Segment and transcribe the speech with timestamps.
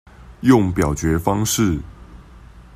[0.39, 1.79] 用表決方式